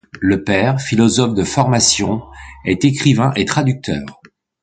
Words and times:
Le 0.19 0.43
père, 0.43 0.79
philosophe 0.81 1.35
de 1.35 1.43
formation, 1.43 2.23
est 2.65 2.85
écrivain 2.85 3.31
et 3.35 3.45
traducteur. 3.45 4.03